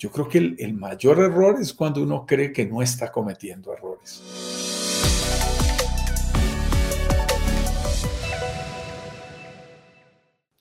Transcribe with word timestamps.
Yo 0.00 0.10
creo 0.10 0.26
que 0.26 0.38
el, 0.38 0.56
el 0.58 0.72
mayor 0.72 1.18
error 1.18 1.60
es 1.60 1.74
cuando 1.74 2.02
uno 2.02 2.24
cree 2.26 2.54
que 2.54 2.64
no 2.64 2.80
está 2.80 3.12
cometiendo 3.12 3.70
errores. 3.74 4.22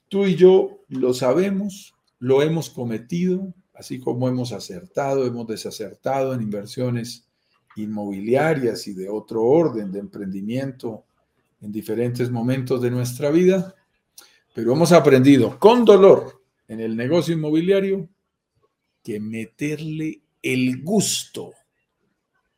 Tú 0.09 0.25
y 0.25 0.35
yo 0.35 0.81
lo 0.89 1.13
sabemos, 1.13 1.95
lo 2.19 2.41
hemos 2.41 2.69
cometido, 2.69 3.53
así 3.73 4.01
como 4.01 4.27
hemos 4.27 4.51
acertado, 4.51 5.25
hemos 5.25 5.47
desacertado 5.47 6.33
en 6.33 6.41
inversiones 6.41 7.25
inmobiliarias 7.77 8.87
y 8.87 8.93
de 8.93 9.07
otro 9.07 9.45
orden 9.45 9.89
de 9.89 9.99
emprendimiento 9.99 11.05
en 11.61 11.71
diferentes 11.71 12.29
momentos 12.29 12.81
de 12.81 12.91
nuestra 12.91 13.29
vida, 13.29 13.73
pero 14.53 14.73
hemos 14.73 14.91
aprendido 14.91 15.57
con 15.57 15.85
dolor 15.85 16.41
en 16.67 16.81
el 16.81 16.97
negocio 16.97 17.33
inmobiliario 17.33 18.09
meterle 19.17 20.21
el 20.41 20.83
gusto 20.83 21.53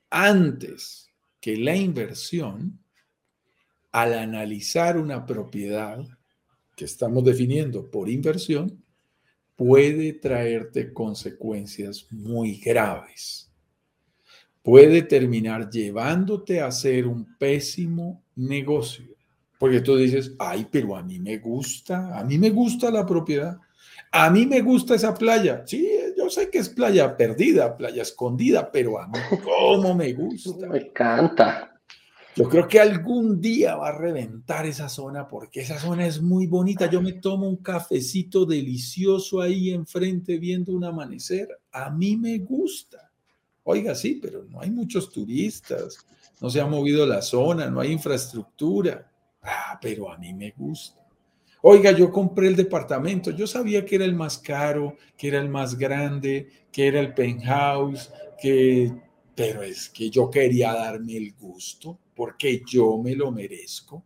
antes 0.09 1.07
que 1.39 1.55
la 1.55 1.75
inversión 1.75 2.79
al 3.91 4.13
analizar 4.13 4.97
una 4.97 5.25
propiedad 5.25 6.03
que 6.75 6.85
estamos 6.85 7.23
definiendo 7.23 7.89
por 7.91 8.09
inversión 8.09 8.83
puede 9.55 10.13
traerte 10.13 10.93
consecuencias 10.93 12.07
muy 12.09 12.55
graves. 12.57 13.51
Puede 14.63 15.01
terminar 15.03 15.70
llevándote 15.70 16.61
a 16.61 16.67
hacer 16.67 17.05
un 17.07 17.37
pésimo 17.37 18.23
negocio. 18.35 19.05
Porque 19.59 19.81
tú 19.81 19.95
dices, 19.95 20.33
ay, 20.39 20.67
pero 20.71 20.95
a 20.95 21.03
mí 21.03 21.20
me 21.20 21.37
gusta, 21.37 22.17
a 22.17 22.23
mí 22.23 22.37
me 22.39 22.49
gusta 22.49 22.89
la 22.89 23.05
propiedad, 23.05 23.59
a 24.11 24.29
mí 24.31 24.47
me 24.47 24.61
gusta 24.61 24.95
esa 24.95 25.13
playa. 25.13 25.63
Sí, 25.65 25.87
yo 26.21 26.30
sé 26.30 26.49
que 26.49 26.59
es 26.59 26.70
playa 26.70 27.17
perdida, 27.17 27.75
playa 27.75 28.02
escondida, 28.02 28.71
pero 28.71 28.99
a 28.99 29.07
mí 29.07 29.17
cómo 29.43 29.93
me 29.95 30.13
gusta. 30.13 30.68
Me 30.68 30.79
encanta. 30.79 31.71
Yo 32.35 32.48
creo 32.48 32.68
que 32.68 32.79
algún 32.79 33.41
día 33.41 33.76
va 33.76 33.90
a 33.90 33.98
reventar 33.98 34.65
esa 34.65 34.87
zona 34.87 35.27
porque 35.27 35.62
esa 35.62 35.79
zona 35.79 36.05
es 36.05 36.21
muy 36.21 36.48
bonita. 36.48 36.90
Yo 36.90 37.01
me 37.01 37.13
tomo 37.13 37.49
un 37.49 37.57
cafecito 37.57 38.45
delicioso 38.45 39.41
ahí 39.41 39.71
enfrente 39.71 40.37
viendo 40.37 40.71
un 40.71 40.85
amanecer. 40.85 41.49
A 41.71 41.90
mí 41.90 42.15
me 42.15 42.38
gusta. 42.38 43.12
Oiga, 43.63 43.95
sí, 43.95 44.20
pero 44.21 44.45
no 44.45 44.62
hay 44.62 44.71
muchos 44.71 45.12
turistas, 45.12 45.98
no 46.40 46.49
se 46.49 46.62
ha 46.62 46.65
movido 46.65 47.05
la 47.05 47.21
zona, 47.21 47.70
no 47.70 47.79
hay 47.79 47.91
infraestructura. 47.91 49.12
Ah, 49.41 49.77
pero 49.82 50.12
a 50.12 50.17
mí 50.17 50.34
me 50.34 50.51
gusta. 50.51 51.01
Oiga, 51.63 51.91
yo 51.91 52.12
compré 52.12 52.48
el 52.48 52.55
departamento, 52.55 53.31
yo 53.31 53.45
sabía 53.45 53.85
que 53.85 53.95
era 53.95 54.05
el 54.05 54.15
más 54.15 54.37
caro, 54.40 54.98
que 55.15 55.27
era 55.27 55.40
el 55.40 55.49
más 55.49 55.77
grande, 55.77 56.49
que 56.71 56.87
era 56.87 56.99
el 56.99 57.13
penthouse, 57.13 58.12
que 58.41 58.91
pero 59.35 59.63
es 59.63 59.89
que 59.89 60.09
yo 60.09 60.29
quería 60.29 60.73
darme 60.73 61.17
el 61.17 61.34
gusto 61.34 61.98
porque 62.15 62.62
yo 62.65 62.98
me 62.98 63.15
lo 63.15 63.32
merezco. 63.32 64.03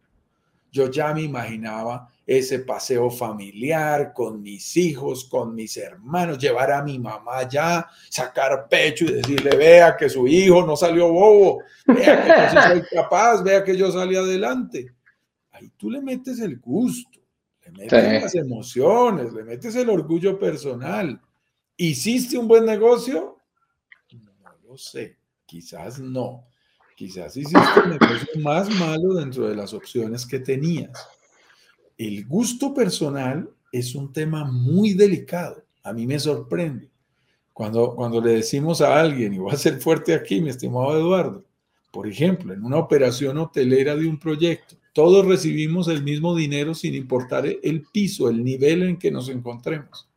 Yo 0.71 0.89
ya 0.89 1.13
me 1.13 1.23
imaginaba 1.23 2.07
ese 2.25 2.59
paseo 2.59 3.09
familiar 3.09 4.13
con 4.13 4.41
mis 4.41 4.75
hijos, 4.77 5.25
con 5.25 5.53
mis 5.55 5.77
hermanos, 5.77 6.37
llevar 6.37 6.71
a 6.71 6.83
mi 6.83 6.99
mamá 6.99 7.39
allá, 7.39 7.87
sacar 8.09 8.67
pecho 8.69 9.05
y 9.05 9.13
decirle, 9.13 9.55
vea 9.55 9.95
que 9.95 10.09
su 10.09 10.27
hijo 10.27 10.65
no 10.65 10.75
salió 10.75 11.11
bobo, 11.11 11.59
vea 11.87 12.23
que 12.23 12.55
yo 12.55 12.61
soy 12.61 12.81
capaz, 12.91 13.43
vea 13.43 13.63
que 13.63 13.77
yo 13.77 13.91
salí 13.91 14.15
adelante. 14.15 14.87
Ahí 15.51 15.69
tú 15.77 15.89
le 15.89 16.01
metes 16.01 16.39
el 16.39 16.59
gusto, 16.59 17.19
metes 17.75 18.23
las 18.23 18.35
emociones, 18.35 19.33
le 19.33 19.43
metes 19.43 19.75
el 19.75 19.89
orgullo 19.89 20.39
personal. 20.39 21.21
¿Hiciste 21.77 22.37
un 22.37 22.47
buen 22.47 22.65
negocio? 22.65 23.39
No 24.11 24.51
lo 24.63 24.77
sé, 24.77 25.17
quizás 25.45 25.99
no 25.99 26.47
Quizás 26.95 27.35
hiciste 27.35 27.79
un 27.83 27.89
negocio 27.89 28.39
más 28.39 28.69
malo 28.69 29.15
dentro 29.15 29.49
de 29.49 29.55
las 29.55 29.73
opciones 29.73 30.25
que 30.25 30.39
tenías. 30.39 30.91
El 31.97 32.25
gusto 32.25 32.73
personal 32.73 33.49
es 33.69 33.95
un 33.95 34.13
tema 34.13 34.45
muy 34.45 34.93
delicado. 34.93 35.61
A 35.83 35.91
mí 35.91 36.07
me 36.07 36.17
sorprende. 36.17 36.89
Cuando, 37.51 37.93
cuando 37.95 38.21
le 38.21 38.31
decimos 38.31 38.79
a 38.79 38.97
alguien, 38.97 39.33
y 39.33 39.37
voy 39.37 39.51
a 39.51 39.57
ser 39.57 39.81
fuerte 39.81 40.13
aquí, 40.13 40.39
mi 40.39 40.49
estimado 40.49 40.97
Eduardo, 40.97 41.43
por 41.91 42.07
ejemplo, 42.07 42.53
en 42.53 42.63
una 42.63 42.77
operación 42.77 43.37
hotelera 43.37 43.95
de 43.95 44.07
un 44.07 44.17
proyecto, 44.17 44.77
todos 44.95 45.25
recibimos 45.25 45.89
el 45.89 46.03
mismo 46.03 46.33
dinero 46.33 46.73
sin 46.73 46.95
importar 46.95 47.45
el 47.45 47.85
piso, 47.91 48.29
el 48.29 48.41
nivel 48.41 48.81
en 48.83 48.97
que 48.97 49.11
nos 49.11 49.27
encontremos. 49.27 50.07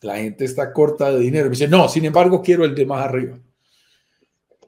La 0.00 0.16
gente 0.16 0.46
está 0.46 0.72
corta 0.72 1.12
de 1.12 1.20
dinero. 1.20 1.44
Me 1.44 1.50
dice, 1.50 1.68
no, 1.68 1.86
sin 1.86 2.06
embargo, 2.06 2.40
quiero 2.40 2.64
el 2.64 2.74
de 2.74 2.86
más 2.86 3.04
arriba. 3.04 3.38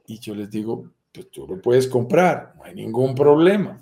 Y 0.05 0.19
yo 0.19 0.35
les 0.35 0.51
digo, 0.51 0.87
pues 1.11 1.31
tú 1.31 1.47
lo 1.47 1.59
puedes 1.59 1.87
comprar, 1.87 2.53
no 2.57 2.63
hay 2.63 2.75
ningún 2.75 3.15
problema, 3.15 3.75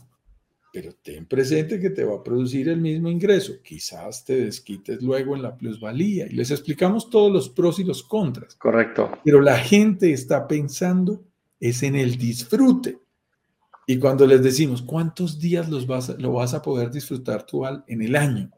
pero 0.72 0.94
ten 1.02 1.26
presente 1.26 1.82
que 1.82 1.90
te 1.90 2.06
va 2.06 2.16
a 2.16 2.24
producir 2.24 2.70
el 2.70 2.80
mismo 2.80 3.10
ingreso. 3.10 3.56
Quizás 3.62 4.24
te 4.24 4.46
desquites 4.46 5.02
luego 5.02 5.36
en 5.36 5.42
la 5.42 5.58
plusvalía 5.58 6.28
y 6.28 6.34
les 6.34 6.50
explicamos 6.50 7.10
todos 7.10 7.30
los 7.30 7.50
pros 7.50 7.78
y 7.78 7.84
los 7.84 8.04
contras. 8.04 8.56
Correcto. 8.56 9.12
Pero 9.26 9.42
la 9.42 9.58
gente 9.58 10.14
está 10.14 10.48
pensando 10.48 11.26
es 11.60 11.84
en 11.84 11.98
el 11.98 12.18
disfrute. 12.18 13.03
Y 13.86 14.00
cuando 14.00 14.26
les 14.26 14.42
decimos, 14.42 14.82
¿cuántos 14.82 15.40
días 15.40 15.70
los 15.70 15.86
vas 15.86 16.10
lo 16.18 16.34
vas 16.34 16.54
a 16.54 16.62
poder 16.62 16.90
disfrutar 16.92 17.46
tú 17.46 17.64
en 17.66 18.02
el 18.02 18.16
año? 18.16 18.52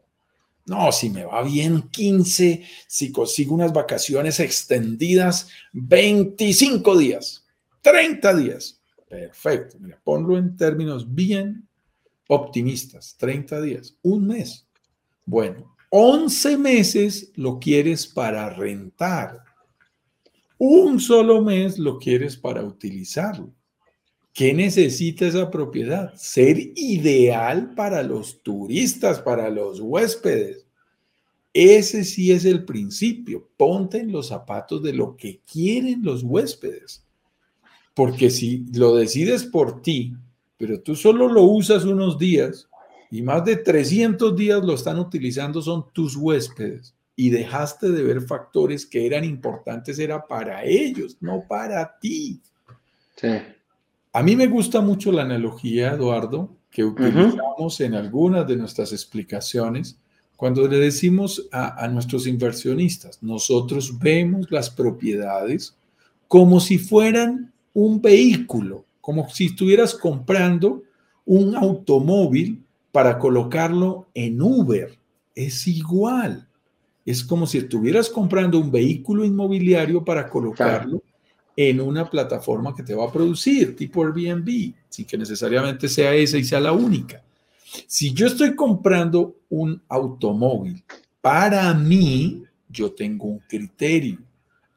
No, 0.66 0.90
si 0.90 1.10
me 1.10 1.24
va 1.24 1.42
bien 1.42 1.82
15, 1.90 2.64
si 2.88 3.12
consigo 3.12 3.54
unas 3.54 3.72
vacaciones 3.72 4.40
extendidas, 4.40 5.48
25 5.72 6.98
días. 6.98 7.44
30 7.82 8.36
días. 8.36 8.80
Perfecto. 9.08 9.76
Mira, 9.78 10.00
ponlo 10.02 10.36
en 10.36 10.56
términos 10.56 11.14
bien 11.14 11.68
optimistas. 12.28 13.16
30 13.16 13.60
días. 13.60 13.96
Un 14.02 14.26
mes. 14.26 14.66
Bueno, 15.24 15.76
11 15.90 16.58
meses 16.58 17.30
lo 17.36 17.60
quieres 17.60 18.06
para 18.06 18.50
rentar. 18.50 19.44
Un 20.58 20.98
solo 20.98 21.42
mes 21.42 21.78
lo 21.78 21.98
quieres 21.98 22.36
para 22.36 22.64
utilizarlo. 22.64 23.52
¿Qué 24.36 24.52
necesita 24.52 25.26
esa 25.26 25.50
propiedad? 25.50 26.12
Ser 26.14 26.58
ideal 26.76 27.72
para 27.74 28.02
los 28.02 28.42
turistas, 28.42 29.18
para 29.18 29.48
los 29.48 29.80
huéspedes. 29.80 30.66
Ese 31.54 32.04
sí 32.04 32.32
es 32.32 32.44
el 32.44 32.66
principio. 32.66 33.48
Ponte 33.56 33.98
en 33.98 34.12
los 34.12 34.28
zapatos 34.28 34.82
de 34.82 34.92
lo 34.92 35.16
que 35.16 35.40
quieren 35.50 36.02
los 36.02 36.22
huéspedes. 36.22 37.02
Porque 37.94 38.28
si 38.28 38.66
lo 38.74 38.94
decides 38.94 39.42
por 39.42 39.80
ti, 39.80 40.14
pero 40.58 40.82
tú 40.82 40.94
solo 40.94 41.28
lo 41.28 41.44
usas 41.44 41.84
unos 41.84 42.18
días 42.18 42.68
y 43.10 43.22
más 43.22 43.42
de 43.42 43.56
300 43.56 44.36
días 44.36 44.62
lo 44.62 44.74
están 44.74 44.98
utilizando 44.98 45.62
son 45.62 45.86
tus 45.94 46.14
huéspedes 46.14 46.94
y 47.16 47.30
dejaste 47.30 47.90
de 47.90 48.02
ver 48.02 48.20
factores 48.20 48.84
que 48.84 49.06
eran 49.06 49.24
importantes, 49.24 49.98
era 49.98 50.26
para 50.26 50.62
ellos, 50.62 51.16
no 51.22 51.42
para 51.48 51.98
ti. 51.98 52.42
Sí. 53.16 53.28
A 54.16 54.22
mí 54.22 54.34
me 54.34 54.46
gusta 54.46 54.80
mucho 54.80 55.12
la 55.12 55.24
analogía, 55.24 55.92
Eduardo, 55.92 56.48
que 56.70 56.82
utilizamos 56.82 57.78
en 57.82 57.92
algunas 57.92 58.46
de 58.46 58.56
nuestras 58.56 58.90
explicaciones 58.92 59.98
cuando 60.36 60.66
le 60.66 60.78
decimos 60.78 61.46
a, 61.52 61.84
a 61.84 61.86
nuestros 61.88 62.26
inversionistas, 62.26 63.22
nosotros 63.22 63.98
vemos 63.98 64.50
las 64.50 64.70
propiedades 64.70 65.76
como 66.28 66.60
si 66.60 66.78
fueran 66.78 67.52
un 67.74 68.00
vehículo, 68.00 68.86
como 69.02 69.28
si 69.28 69.48
estuvieras 69.48 69.94
comprando 69.94 70.82
un 71.26 71.54
automóvil 71.54 72.64
para 72.92 73.18
colocarlo 73.18 74.08
en 74.14 74.40
Uber. 74.40 74.98
Es 75.34 75.66
igual. 75.66 76.48
Es 77.04 77.22
como 77.22 77.46
si 77.46 77.58
estuvieras 77.58 78.08
comprando 78.08 78.58
un 78.58 78.70
vehículo 78.70 79.26
inmobiliario 79.26 80.02
para 80.02 80.26
colocarlo 80.26 81.02
en 81.56 81.80
una 81.80 82.08
plataforma 82.08 82.74
que 82.74 82.82
te 82.82 82.94
va 82.94 83.06
a 83.06 83.12
producir, 83.12 83.74
tipo 83.74 84.04
Airbnb, 84.04 84.74
sin 84.88 85.06
que 85.06 85.16
necesariamente 85.16 85.88
sea 85.88 86.14
esa 86.14 86.36
y 86.36 86.44
sea 86.44 86.60
la 86.60 86.72
única. 86.72 87.22
Si 87.86 88.12
yo 88.12 88.26
estoy 88.26 88.54
comprando 88.54 89.38
un 89.48 89.82
automóvil, 89.88 90.84
para 91.20 91.72
mí, 91.74 92.44
yo 92.68 92.92
tengo 92.92 93.26
un 93.26 93.40
criterio 93.40 94.18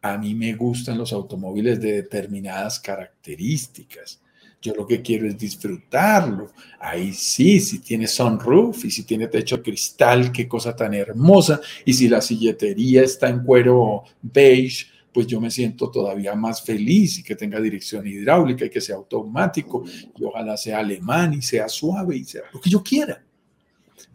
a 0.02 0.18
mí 0.18 0.34
me 0.34 0.54
gustan 0.54 0.98
los 0.98 1.12
automóviles 1.12 1.80
de 1.80 1.94
determinadas 1.94 2.80
características. 2.80 4.22
Yo 4.62 4.74
lo 4.74 4.86
que 4.86 5.02
quiero 5.02 5.28
es 5.28 5.38
disfrutarlo. 5.38 6.52
Ahí 6.80 7.14
sí, 7.14 7.60
si 7.60 7.80
tiene 7.80 8.08
sunroof 8.08 8.86
y 8.86 8.92
si 8.92 9.04
tiene 9.04 9.28
techo 9.28 9.58
de 9.58 9.64
cristal, 9.64 10.32
qué 10.32 10.48
cosa 10.48 10.76
tan 10.76 10.94
hermosa. 10.94 11.62
Y 11.86 11.94
si 11.94 12.10
la 12.10 12.22
silletería 12.22 13.04
está 13.04 13.30
en 13.30 13.44
cuero 13.44 14.04
beige, 14.22 14.88
pues 15.14 15.28
yo 15.28 15.42
me 15.42 15.50
siento 15.50 15.90
todavía 15.90 16.36
más 16.36 16.62
feliz 16.62 17.20
y 17.20 17.24
que 17.24 17.36
tenga 17.36 17.60
dirección 17.60 18.06
hidráulica 18.06 18.66
y 18.66 18.70
que 18.70 18.82
sea 18.82 18.96
automático 18.96 19.84
y 19.86 20.24
ojalá 20.24 20.56
sea 20.56 20.80
alemán 20.80 21.34
y 21.34 21.42
sea 21.42 21.68
suave 21.68 22.18
y 22.18 22.24
sea 22.24 22.44
lo 22.54 22.62
que 22.62 22.70
yo 22.70 22.84
quiera. 22.84 23.24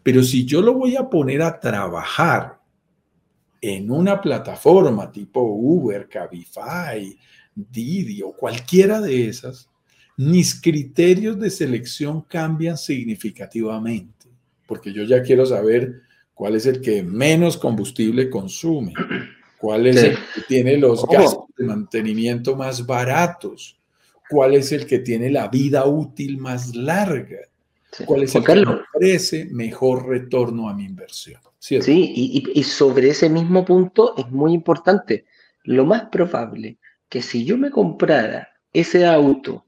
Pero 0.01 0.23
si 0.23 0.45
yo 0.45 0.61
lo 0.61 0.73
voy 0.73 0.95
a 0.95 1.09
poner 1.09 1.41
a 1.41 1.59
trabajar 1.59 2.59
en 3.61 3.89
una 3.91 4.21
plataforma 4.21 5.11
tipo 5.11 5.41
Uber, 5.41 6.07
Cabify, 6.07 7.17
Didi 7.53 8.21
o 8.21 8.33
cualquiera 8.33 9.01
de 9.01 9.27
esas, 9.27 9.69
mis 10.17 10.59
criterios 10.61 11.39
de 11.39 11.49
selección 11.49 12.21
cambian 12.21 12.77
significativamente, 12.77 14.27
porque 14.67 14.93
yo 14.93 15.03
ya 15.03 15.21
quiero 15.21 15.45
saber 15.45 16.01
cuál 16.33 16.55
es 16.55 16.65
el 16.65 16.81
que 16.81 17.03
menos 17.03 17.57
combustible 17.57 18.29
consume, 18.29 18.93
cuál 19.65 19.87
es 19.87 19.95
el 19.95 20.15
que 20.15 20.41
tiene 20.47 20.77
los 20.77 21.07
gastos 21.07 21.45
de 21.57 21.65
mantenimiento 21.65 22.55
más 22.55 22.85
baratos, 22.85 23.75
cuál 24.29 24.53
es 24.53 24.71
el 24.71 24.85
que 24.85 24.99
tiene 24.99 25.31
la 25.31 25.47
vida 25.47 25.87
útil 25.87 26.37
más 26.37 26.75
larga, 26.75 27.39
cuál 28.05 28.21
es 28.21 28.35
el 28.35 28.43
que 28.43 28.63
ofrece 28.63 29.45
mejor 29.51 30.07
retorno 30.07 30.69
a 30.69 30.75
mi 30.75 30.85
inversión. 30.85 31.41
Sí, 31.57 31.79
y, 31.83 32.63
sobre 32.63 33.09
ese 33.09 33.27
mismo 33.27 33.65
punto 33.65 34.13
es 34.15 34.29
muy 34.29 34.53
importante. 34.53 35.25
Lo 35.63 35.83
más 35.83 36.09
probable 36.11 36.77
que 37.09 37.23
si 37.23 37.43
yo 37.43 37.57
me 37.57 37.71
comprara 37.71 38.49
ese 38.71 39.03
auto 39.03 39.65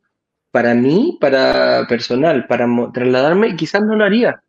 para 0.52 0.76
mí, 0.76 1.18
para 1.20 1.88
personal, 1.90 2.46
para 2.46 2.68
trasladarme, 2.94 3.56
quizás 3.56 3.82
no 3.82 3.96
lo 3.96 4.06
haría. 4.06 4.44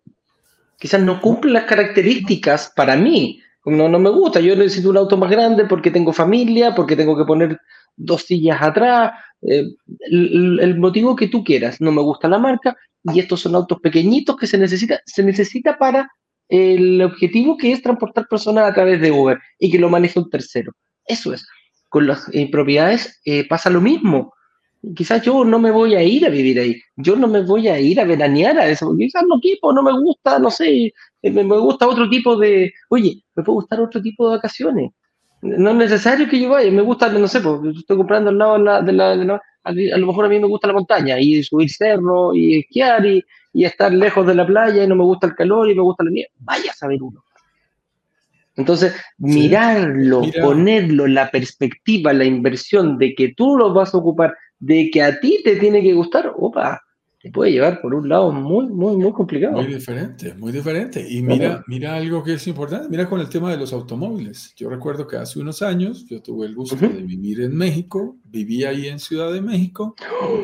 Quizás 0.79 1.01
no 1.01 1.23
cumple 1.23 1.53
las 1.53 1.65
características 1.65 2.71
para 2.77 2.97
mí. 2.97 3.41
No, 3.71 3.89
no 3.89 3.99
me 3.99 4.11
gusta. 4.11 4.41
Yo 4.41 4.57
necesito 4.57 4.91
un 4.91 4.97
auto 4.97 5.17
más 5.17 5.31
grande 5.31 5.65
porque 5.65 5.91
tengo 5.91 6.13
familia, 6.13 6.75
porque 6.75 6.97
tengo 6.97 7.17
que 7.17 7.25
poner 7.25 7.59
dos 7.97 8.23
sillas 8.23 8.61
atrás. 8.63 9.13
Eh, 9.43 9.65
el, 10.11 10.79
motivo 10.79 11.15
que 11.15 11.29
tú 11.29 11.45
quieras. 11.45 11.81
No 11.81 11.93
me 11.93 12.03
gusta 12.03 12.29
la 12.29 12.39
marca 12.39 12.77
y 13.05 13.21
estos 13.21 13.41
son 13.41 13.55
autos 13.55 13.81
pequeñitos 13.81 14.37
que 14.37 14.47
se 14.47 14.59
necesita, 14.59 15.01
se 15.07 15.23
necesita 15.23 15.79
para 15.79 16.11
el 16.49 17.03
objetivo 17.03 17.57
que 17.57 17.73
es 17.73 17.83
transportar 17.83 18.27
personas 18.27 18.71
a 18.71 18.75
través 18.75 19.01
de 19.01 19.13
Uber 19.13 19.39
y 19.59 19.71
que 19.71 19.79
lo 19.79 19.91
maneje 19.91 20.19
un 20.19 20.31
tercero. 20.31 20.73
Eso 21.05 21.33
es. 21.33 21.47
Con 21.89 22.07
las 22.07 22.29
eh, 22.33 22.51
propiedades 22.51 23.21
eh, 23.25 23.47
pasa 23.47 23.71
lo 23.71 23.81
mismo. 23.81 24.35
Quizás 24.95 25.23
yo 25.23 25.45
no 25.45 25.59
me 25.59 25.71
voy 25.71 25.95
a 25.95 26.03
ir 26.03 26.25
a 26.25 26.29
vivir 26.29 26.61
ahí, 26.61 26.81
yo 26.95 27.17
no 27.17 27.27
me 27.27 27.41
voy 27.43 27.67
a 27.67 27.81
ir 27.81 27.99
a 27.99 28.05
veranear 28.05 28.57
a 28.61 28.69
eso, 28.69 28.95
quizás 28.97 29.25
no 29.27 29.39
equipo, 29.39 29.73
no 29.73 29.83
me 29.83 29.93
gusta, 29.93 30.39
no 30.39 30.53
sé, 30.53 30.95
me, 31.23 31.43
gusta 31.43 31.89
otro 31.89 32.09
tipo 32.09 32.37
de, 32.37 32.73
oye, 32.89 33.23
me 33.35 33.43
puede 33.43 33.57
gustar 33.57 33.81
otro 33.81 34.01
tipo 34.01 34.29
de 34.29 34.37
vacaciones. 34.37 34.93
No 35.41 35.71
es 35.71 35.77
necesario 35.77 36.29
que 36.29 36.41
yo 36.41 36.51
vaya, 36.51 36.71
me 36.71 36.83
gusta, 36.83 37.09
no 37.11 37.29
sé, 37.29 37.41
porque 37.41 37.71
estoy 37.71 37.97
comprando 37.97 38.31
al 38.31 38.39
lado 38.39 38.59
de 38.83 38.93
la, 38.93 39.17
de 39.17 39.25
la, 39.25 39.41
a 39.65 39.73
lo 39.73 40.07
mejor 40.07 40.25
a 40.25 40.29
mí 40.29 40.39
me 40.39 40.47
gusta 40.47 40.67
la 40.67 40.73
montaña 40.73 41.19
y 41.21 41.43
subir 41.43 41.71
cerro 41.71 42.35
y 42.35 42.61
esquiar 42.61 43.07
y, 43.07 43.25
y 43.53 43.65
estar 43.65 43.93
lejos 43.93 44.27
de 44.27 44.35
la 44.35 44.47
playa 44.47 44.83
y 44.83 44.87
no 44.89 44.97
me 44.97 45.05
gusta 45.05 45.27
el 45.27 45.35
calor 45.35 45.71
y 45.71 45.75
me 45.75 45.83
gusta 45.83 46.05
la 46.05 46.11
nieve. 46.11 46.31
Vaya 46.39 46.71
a 46.71 46.75
saber 46.75 47.03
uno. 47.03 47.23
Entonces, 48.57 48.93
mirarlo, 49.19 50.23
ponerlo 50.43 51.07
en 51.07 51.15
la 51.15 51.31
perspectiva, 51.31 52.13
la 52.13 52.25
inversión 52.25 52.99
de 52.99 53.15
que 53.15 53.33
tú 53.33 53.57
lo 53.57 53.73
vas 53.73 53.95
a 53.95 53.99
ocupar, 53.99 54.37
de 54.59 54.91
que 54.91 55.01
a 55.01 55.21
ti 55.21 55.41
te 55.45 55.57
tiene 55.57 55.81
que 55.81 55.93
gustar, 55.93 56.33
opa, 56.37 56.83
te 57.29 57.33
puede 57.33 57.53
llevar 57.53 57.83
por 57.83 57.95
un 57.95 58.09
lado 58.09 58.33
muy, 58.33 58.67
muy, 58.69 58.97
muy 58.97 59.13
complicado. 59.13 59.53
Muy 59.53 59.67
diferente, 59.67 60.33
muy 60.35 60.51
diferente. 60.51 61.07
Y 61.07 61.23
mira, 61.23 61.63
mira 61.67 61.95
algo 61.95 62.25
que 62.25 62.35
es 62.35 62.47
importante, 62.47 62.89
mira 62.89 63.07
con 63.07 63.21
el 63.21 63.29
tema 63.29 63.51
de 63.51 63.59
los 63.59 63.73
automóviles. 63.75 64.55
Yo 64.57 64.71
recuerdo 64.71 65.07
que 65.07 65.19
hace 65.19 65.39
unos 65.39 65.61
años 65.61 66.07
yo 66.07 66.23
tuve 66.23 66.47
el 66.47 66.55
gusto 66.55 66.77
de 66.77 66.89
vivir 66.89 67.43
en 67.43 67.55
México, 67.55 68.17
viví 68.25 68.65
ahí 68.65 68.89
en 68.89 68.99
Ciudad 68.99 69.31
de 69.31 69.43
México. 69.43 69.95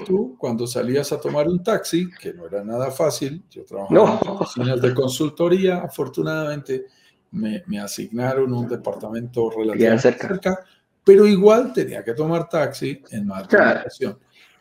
Tú, 0.07 0.37
cuando 0.39 0.67
salías 0.67 1.11
a 1.13 1.21
tomar 1.21 1.49
un 1.49 1.63
taxi, 1.63 2.11
que 2.21 2.35
no 2.35 2.47
era 2.47 2.63
nada 2.63 2.91
fácil, 2.91 3.43
yo 3.51 3.65
trabajaba 3.65 4.21
en 4.23 4.29
oficinas 4.29 4.83
de 4.83 4.93
consultoría, 4.93 5.79
afortunadamente 5.79 6.85
me, 7.31 7.63
me 7.67 7.81
asignaron 7.81 8.53
un 8.53 8.69
departamento 8.69 9.51
relativamente 9.51 10.03
cerca. 10.03 10.59
pero 11.03 11.27
igual 11.27 11.73
tenía 11.73 12.05
que 12.05 12.13
tomar 12.13 12.47
taxi 12.47 13.01
en 13.11 13.27
más 13.27 13.45
ocasión. 13.45 14.19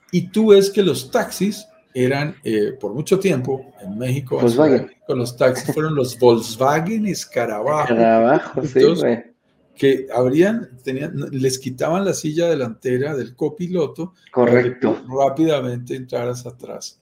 Y 0.10 0.30
tú 0.30 0.52
ves 0.52 0.70
que 0.70 0.84
los 0.84 1.12
taxis 1.12 1.68
eran 1.94 2.36
eh, 2.44 2.74
por 2.80 2.94
mucho 2.94 3.20
tiempo 3.20 3.74
en 3.82 3.98
México, 3.98 4.40
con 5.06 5.18
los 5.18 5.38
taxis 5.38 5.74
fueron 5.74 5.96
los 5.96 6.18
Volkswagen 6.18 7.06
Escarabajo, 7.06 7.94
que 9.76 10.08
habrían, 10.14 10.78
tenían, 10.84 11.16
les 11.32 11.58
quitaban 11.58 12.06
la 12.06 12.14
silla 12.14 12.48
delantera 12.48 13.16
del 13.16 13.36
copiloto 13.36 14.14
Correcto. 14.32 15.04
Para 15.08 15.30
rápidamente 15.30 15.96
entraras 15.96 16.46
atrás. 16.46 17.00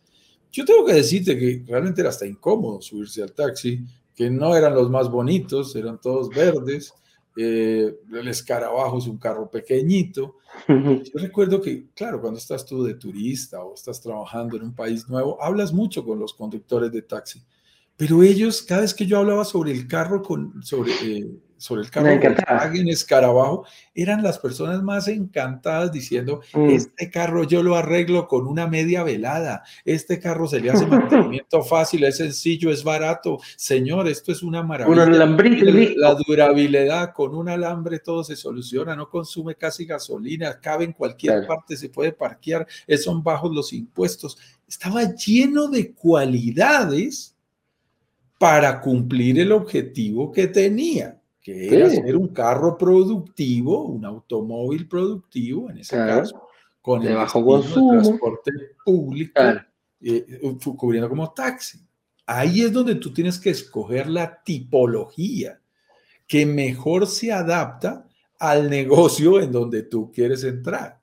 Yo 0.52 0.66
tengo 0.66 0.86
que 0.86 0.94
decirte 0.94 1.38
que 1.38 1.64
realmente 1.68 2.02
era 2.02 2.10
hasta 2.10 2.26
incómodo 2.26 2.82
subirse 2.82 3.24
al 3.24 3.34
taxi, 3.34 3.86
que 4.16 4.30
no 4.30 4.56
eran 4.56 4.76
los 4.76 4.90
más 4.90 5.10
bonitos, 5.10 5.76
eran 5.76 6.00
todos 6.00 6.30
verdes, 6.30 6.94
eh, 7.38 7.96
el 8.12 8.28
escarabajo 8.28 8.98
es 8.98 9.08
un 9.08 9.18
carro 9.18 9.50
pequeñito. 9.50 10.38
Yo 10.68 11.02
recuerdo 11.16 11.62
que, 11.62 11.88
claro, 11.94 12.20
cuando 12.20 12.40
estás 12.40 12.66
tú 12.66 12.84
de 12.84 12.96
turista 12.96 13.64
o 13.64 13.74
estás 13.74 14.02
trabajando 14.02 14.58
en 14.58 14.64
un 14.64 14.76
país 14.76 15.08
nuevo, 15.08 15.42
hablas 15.42 15.72
mucho 15.72 16.04
con 16.04 16.20
los 16.20 16.34
conductores 16.34 16.92
de 16.92 17.02
taxi, 17.02 17.42
pero 17.96 18.22
ellos, 18.24 18.62
cada 18.62 18.82
vez 18.82 18.94
que 18.94 19.06
yo 19.06 19.20
hablaba 19.20 19.46
sobre 19.46 19.72
el 19.72 19.88
carro, 19.88 20.22
con, 20.22 20.62
sobre, 20.64 20.92
eh, 21.04 21.32
sobre 21.62 21.84
el 21.84 21.92
carro 21.92 22.10
Volkswagen 22.10 22.90
Escarabajo, 22.90 23.66
eran 23.94 24.24
las 24.24 24.40
personas 24.40 24.82
más 24.82 25.08
encantadas 25.08 25.92
diciendo, 25.92 26.42
mm. 26.54 26.70
este 26.72 27.12
carro 27.12 27.44
yo 27.44 27.62
lo 27.62 27.76
arreglo 27.76 28.28
con 28.28 28.48
una 28.48 28.66
media 28.66 29.04
velada, 29.04 29.64
este 29.86 30.20
carro 30.20 30.48
se 30.48 30.60
le 30.60 30.72
hace 30.72 30.88
mantenimiento 30.88 31.62
fácil, 31.64 32.04
es 32.04 32.18
sencillo, 32.18 32.72
es 32.72 32.84
barato, 32.84 33.38
señor, 33.56 34.08
esto 34.08 34.32
es 34.32 34.42
una 34.42 34.64
maravilla. 34.64 35.06
la 35.98 36.16
durabilidad 36.16 37.14
con 37.14 37.36
un 37.36 37.48
alambre 37.48 38.00
todo 38.00 38.24
se 38.24 38.36
soluciona, 38.36 38.96
no 38.96 39.08
consume 39.08 39.54
casi 39.54 39.86
gasolina, 39.86 40.60
cabe 40.60 40.86
en 40.86 40.94
cualquier 40.94 41.46
parte, 41.46 41.78
se 41.78 41.90
puede 41.90 42.12
parquear, 42.12 42.66
son 42.98 43.22
bajos 43.22 43.54
los 43.54 43.72
impuestos. 43.72 44.36
Estaba 44.68 45.14
lleno 45.14 45.68
de 45.68 45.94
cualidades 45.94 47.36
para 48.40 48.82
cumplir 48.82 49.40
el 49.40 49.52
objetivo 49.52 50.32
que 50.32 50.48
tenía 50.48 51.21
que 51.42 51.76
era 51.76 51.90
ser 51.90 52.16
un 52.16 52.28
carro 52.28 52.78
productivo, 52.78 53.86
un 53.86 54.06
automóvil 54.06 54.88
productivo, 54.88 55.70
en 55.70 55.80
ese 55.80 55.96
caso, 55.98 56.48
con 56.82 57.02
el 57.04 57.16
bajo 57.16 57.44
consumo. 57.44 57.94
transporte 57.94 58.52
público, 58.86 59.42
eh, 60.02 60.40
cubriendo 60.78 61.10
como 61.10 61.32
taxi. 61.34 61.80
Ahí 62.26 62.62
es 62.62 62.72
donde 62.72 62.96
tú 62.96 63.12
tienes 63.12 63.40
que 63.40 63.50
escoger 63.50 64.08
la 64.08 64.42
tipología 64.44 65.60
que 66.28 66.46
mejor 66.46 67.08
se 67.08 67.32
adapta 67.32 68.08
al 68.40 68.70
negocio 68.70 69.42
en 69.42 69.52
donde 69.52 69.84
tú 69.84 70.12
quieres 70.12 70.44
entrar. 70.44 71.00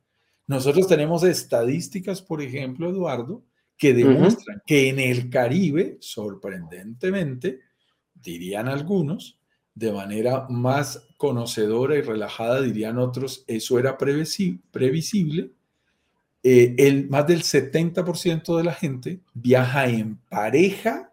Nosotros 0.47 0.89
tenemos 0.89 1.23
estadísticas, 1.25 2.23
por 2.23 2.41
ejemplo, 2.41 2.89
Eduardo, 2.89 3.43
que 3.77 3.93
demuestran 3.93 4.63
que 4.67 4.89
en 4.89 4.99
el 4.99 5.29
Caribe, 5.29 5.99
sorprendentemente, 6.01 7.61
dirían 8.15 8.67
algunos, 8.67 9.38
de 9.79 9.93
manera 9.93 10.47
más 10.49 11.07
conocedora 11.17 11.97
y 11.97 12.03
relajada, 12.03 12.61
dirían 12.61 12.99
otros, 12.99 13.45
eso 13.47 13.79
era 13.79 13.97
previsible. 13.97 15.53
Eh, 16.43 16.75
el, 16.79 17.09
más 17.09 17.27
del 17.29 17.43
70% 17.43 18.57
de 18.57 18.65
la 18.65 18.75
gente 18.75 19.21
viaja 19.35 19.87
en 19.87 20.17
pareja 20.29 21.13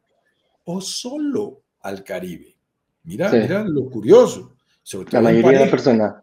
o 0.63 0.81
solo 0.81 1.61
al 1.81 2.03
Caribe. 2.03 2.55
Mira, 3.03 3.31
mira 3.31 3.63
lo 3.63 3.87
curioso. 3.87 4.55
Sobre 4.81 5.11
la 5.11 5.21
mayoría 5.21 5.51
de 5.51 5.59
las 5.59 5.69
personas. 5.69 6.15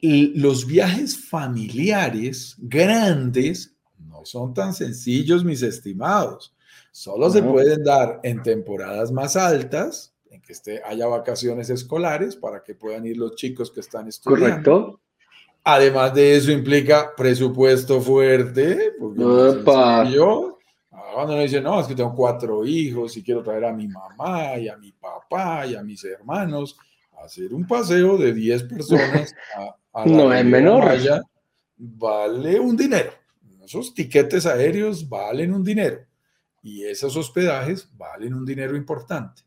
Los 0.00 0.66
viajes 0.66 1.16
familiares 1.16 2.54
grandes 2.58 3.74
no 3.98 4.24
son 4.24 4.54
tan 4.54 4.72
sencillos, 4.72 5.44
mis 5.44 5.62
estimados. 5.62 6.54
Solo 6.92 7.28
se 7.30 7.42
pueden 7.42 7.82
dar 7.82 8.20
en 8.22 8.40
temporadas 8.42 9.10
más 9.10 9.34
altas, 9.34 10.13
que 10.40 10.52
esté, 10.52 10.82
haya 10.84 11.06
vacaciones 11.06 11.70
escolares 11.70 12.36
para 12.36 12.62
que 12.62 12.74
puedan 12.74 13.06
ir 13.06 13.16
los 13.16 13.34
chicos 13.36 13.70
que 13.70 13.80
están 13.80 14.08
estudiando. 14.08 14.46
Correcto. 14.46 15.00
Además 15.64 16.12
de 16.12 16.36
eso 16.36 16.52
implica 16.52 17.14
presupuesto 17.16 18.00
fuerte, 18.00 18.92
porque 18.98 19.20
yo, 20.12 20.58
cuando 21.14 21.32
uno 21.32 21.42
dice, 21.42 21.60
no, 21.60 21.80
es 21.80 21.86
que 21.86 21.94
tengo 21.94 22.14
cuatro 22.14 22.66
hijos 22.66 23.16
y 23.16 23.22
quiero 23.22 23.42
traer 23.42 23.64
a 23.64 23.72
mi 23.72 23.88
mamá 23.88 24.58
y 24.58 24.68
a 24.68 24.76
mi 24.76 24.92
papá 24.92 25.66
y 25.66 25.74
a 25.74 25.82
mis 25.82 26.04
hermanos, 26.04 26.76
hacer 27.22 27.54
un 27.54 27.66
paseo 27.66 28.18
de 28.18 28.34
10 28.34 28.62
personas 28.64 29.34
a, 29.56 30.00
la 30.00 30.06
no 30.12 30.34
es 30.34 30.44
menor. 30.44 30.84
vale 31.78 32.60
un 32.60 32.76
dinero. 32.76 33.12
Esos 33.64 33.94
tiquetes 33.94 34.44
aéreos 34.44 35.08
valen 35.08 35.54
un 35.54 35.64
dinero 35.64 36.00
y 36.62 36.84
esos 36.84 37.16
hospedajes 37.16 37.88
valen 37.96 38.34
un 38.34 38.44
dinero 38.44 38.76
importante. 38.76 39.42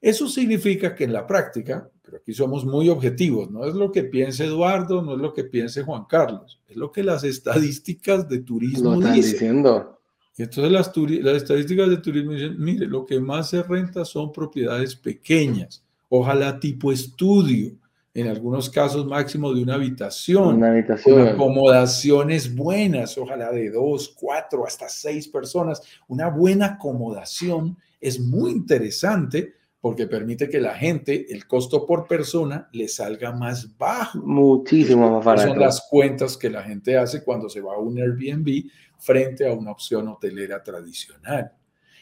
Eso 0.00 0.28
significa 0.28 0.94
que 0.94 1.04
en 1.04 1.12
la 1.12 1.26
práctica, 1.26 1.88
pero 2.02 2.16
aquí 2.18 2.32
somos 2.32 2.64
muy 2.64 2.88
objetivos, 2.88 3.50
no 3.50 3.66
es 3.66 3.74
lo 3.74 3.92
que 3.92 4.04
piense 4.04 4.44
Eduardo, 4.46 5.02
no 5.02 5.12
es 5.14 5.18
lo 5.20 5.32
que 5.34 5.44
piense 5.44 5.82
Juan 5.82 6.04
Carlos, 6.08 6.60
es 6.68 6.76
lo 6.76 6.90
que 6.90 7.02
las 7.02 7.22
estadísticas 7.22 8.28
de 8.28 8.38
turismo 8.40 8.94
están 8.94 9.14
dicen. 9.14 9.32
diciendo. 9.32 10.00
Y 10.36 10.42
entonces 10.42 10.72
las, 10.72 10.90
las 10.96 11.36
estadísticas 11.42 11.90
de 11.90 11.98
turismo 11.98 12.32
dicen, 12.32 12.56
mire, 12.58 12.86
lo 12.86 13.04
que 13.04 13.20
más 13.20 13.50
se 13.50 13.62
renta 13.62 14.04
son 14.06 14.32
propiedades 14.32 14.96
pequeñas, 14.96 15.84
ojalá 16.08 16.58
tipo 16.58 16.90
estudio, 16.92 17.72
en 18.12 18.26
algunos 18.26 18.68
casos 18.68 19.06
máximo 19.06 19.54
de 19.54 19.62
una 19.62 19.74
habitación, 19.74 20.56
Una 20.56 20.70
habitación. 20.70 21.14
con 21.16 21.28
acomodaciones 21.28 22.52
buenas, 22.54 23.16
ojalá 23.16 23.52
de 23.52 23.70
dos, 23.70 24.08
cuatro, 24.18 24.66
hasta 24.66 24.88
seis 24.88 25.28
personas. 25.28 25.80
Una 26.08 26.28
buena 26.28 26.66
acomodación 26.66 27.76
es 28.00 28.18
muy 28.18 28.50
interesante 28.50 29.54
porque 29.80 30.06
permite 30.06 30.48
que 30.48 30.60
la 30.60 30.74
gente, 30.74 31.32
el 31.32 31.46
costo 31.46 31.86
por 31.86 32.06
persona, 32.06 32.68
le 32.72 32.86
salga 32.86 33.32
más 33.32 33.76
bajo. 33.78 34.18
Muchísimo 34.18 35.10
más 35.10 35.24
barato. 35.24 35.48
Son 35.48 35.58
las 35.58 35.86
cuentas 35.88 36.36
que 36.36 36.50
la 36.50 36.62
gente 36.62 36.98
hace 36.98 37.24
cuando 37.24 37.48
se 37.48 37.62
va 37.62 37.74
a 37.74 37.78
un 37.78 37.98
Airbnb 37.98 38.64
frente 38.98 39.48
a 39.48 39.54
una 39.54 39.72
opción 39.72 40.08
hotelera 40.08 40.62
tradicional. 40.62 41.52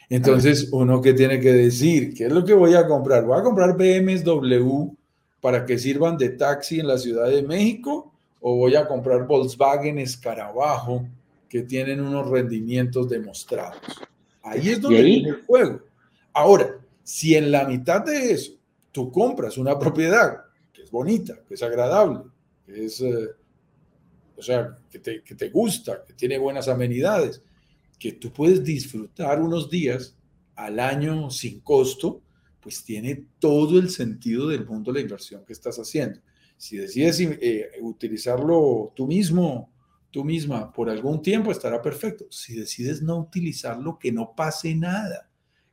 Entonces, 0.09 0.69
uno 0.71 1.01
que 1.01 1.13
tiene 1.13 1.39
que 1.39 1.53
decir, 1.53 2.13
¿qué 2.13 2.25
es 2.25 2.31
lo 2.31 2.43
que 2.43 2.53
voy 2.53 2.73
a 2.73 2.85
comprar? 2.85 3.23
¿Voy 3.23 3.39
a 3.39 3.43
comprar 3.43 3.77
BMW 3.77 4.87
para 5.39 5.65
que 5.65 5.77
sirvan 5.77 6.17
de 6.17 6.29
taxi 6.29 6.79
en 6.79 6.87
la 6.87 6.97
Ciudad 6.97 7.29
de 7.29 7.43
México? 7.43 8.11
¿O 8.41 8.57
voy 8.57 8.75
a 8.75 8.87
comprar 8.87 9.27
Volkswagen 9.27 9.99
Escarabajo 9.99 11.07
que 11.47 11.61
tienen 11.61 12.01
unos 12.01 12.29
rendimientos 12.29 13.07
demostrados? 13.07 13.79
Ahí 14.41 14.69
es 14.69 14.81
donde 14.81 15.01
viene 15.01 15.29
el 15.29 15.43
juego. 15.45 15.79
Ahora, 16.33 16.78
si 17.09 17.33
en 17.33 17.51
la 17.51 17.67
mitad 17.67 18.05
de 18.05 18.33
eso 18.33 18.53
tú 18.91 19.11
compras 19.11 19.57
una 19.57 19.79
propiedad 19.79 20.43
que 20.71 20.83
es 20.83 20.91
bonita, 20.91 21.39
que 21.47 21.55
es 21.55 21.63
agradable, 21.63 22.19
que 22.63 22.85
es, 22.85 23.01
eh, 23.01 23.29
o 24.37 24.41
sea, 24.43 24.77
que 24.91 24.99
te, 24.99 25.23
que 25.23 25.33
te 25.33 25.49
gusta, 25.49 26.03
que 26.05 26.13
tiene 26.13 26.37
buenas 26.37 26.67
amenidades, 26.67 27.41
que 27.97 28.11
tú 28.11 28.31
puedes 28.31 28.63
disfrutar 28.63 29.41
unos 29.41 29.71
días 29.71 30.15
al 30.53 30.79
año 30.79 31.31
sin 31.31 31.61
costo, 31.61 32.21
pues 32.59 32.83
tiene 32.83 33.25
todo 33.39 33.79
el 33.79 33.89
sentido 33.89 34.47
del 34.47 34.67
mundo 34.67 34.91
la 34.91 34.99
inversión 34.99 35.43
que 35.43 35.53
estás 35.53 35.77
haciendo. 35.79 36.19
Si 36.57 36.77
decides 36.77 37.19
eh, 37.21 37.71
utilizarlo 37.81 38.93
tú 38.95 39.07
mismo, 39.07 39.71
tú 40.11 40.23
misma, 40.23 40.71
por 40.71 40.91
algún 40.91 41.23
tiempo, 41.23 41.51
estará 41.51 41.81
perfecto. 41.81 42.27
Si 42.29 42.53
decides 42.53 43.01
no 43.01 43.17
utilizarlo, 43.17 43.97
que 43.97 44.11
no 44.11 44.35
pase 44.35 44.75
nada. 44.75 45.28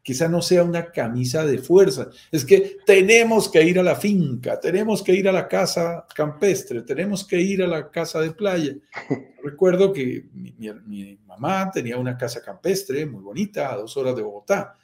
Quizá 0.07 0.29
no 0.29 0.41
sea 0.41 0.63
una 0.63 0.93
camisa 0.93 1.45
de 1.45 1.59
fuerza. 1.59 2.11
Es 2.31 2.45
que 2.45 2.77
tenemos 2.87 3.49
que 3.49 3.65
ir 3.65 3.81
a 3.81 3.83
la 3.83 3.97
finca, 3.97 4.61
tenemos 4.61 5.03
que 5.03 5.13
ir 5.13 5.29
a 5.29 5.33
la 5.33 5.49
casa 5.49 6.07
campestre, 6.15 6.83
tenemos 6.83 7.27
que 7.27 7.41
ir 7.41 7.61
a 7.65 7.67
la 7.67 7.91
casa 7.91 8.21
de 8.21 8.31
playa. 8.31 8.73
Recuerdo 9.43 9.93
que 9.93 10.29
mi, 10.33 10.55
mi, 10.59 10.73
mi 10.87 11.19
mamá 11.27 11.73
tenía 11.73 11.99
una 11.99 12.17
casa 12.17 12.41
campestre 12.41 13.05
muy 13.05 13.21
bonita, 13.21 13.73
a 13.73 13.79
dos 13.79 13.97
horas 13.97 14.15
de 14.15 14.23
Bogotá. 14.23 14.75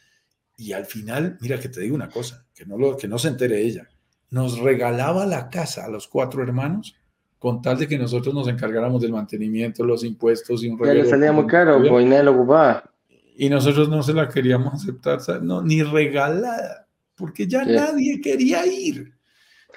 Y 0.56 0.72
al 0.72 0.86
final, 0.86 1.38
mira 1.40 1.60
que 1.60 1.68
te 1.68 1.82
digo 1.82 1.94
una 1.94 2.08
cosa, 2.08 2.44
que 2.52 2.66
no, 2.66 2.76
lo, 2.76 2.96
que 2.96 3.06
no 3.06 3.16
se 3.16 3.28
entere 3.28 3.62
ella, 3.62 3.88
nos 4.30 4.58
regalaba 4.58 5.24
la 5.24 5.48
casa 5.50 5.84
a 5.84 5.88
los 5.88 6.08
cuatro 6.08 6.42
hermanos 6.42 6.96
con 7.38 7.62
tal 7.62 7.78
de 7.78 7.86
que 7.86 7.96
nosotros 7.96 8.34
nos 8.34 8.48
encargáramos 8.48 9.00
del 9.00 9.12
mantenimiento, 9.12 9.84
los 9.84 10.02
impuestos 10.02 10.64
y 10.64 10.68
un 10.68 10.84
Ya 10.84 10.94
le 10.94 11.06
salía 11.06 11.30
muy 11.30 11.46
caro, 11.46 11.80
pues 11.88 12.06
nadie 12.06 12.24
lo 12.24 12.32
ocupaba. 12.32 12.91
Y 13.36 13.48
nosotros 13.48 13.88
no 13.88 14.02
se 14.02 14.12
la 14.12 14.28
queríamos 14.28 14.74
aceptar, 14.74 15.42
no, 15.42 15.62
ni 15.62 15.82
regalada, 15.82 16.88
porque 17.14 17.46
ya 17.46 17.64
sí. 17.64 17.72
nadie 17.72 18.20
quería 18.20 18.66
ir. 18.66 19.14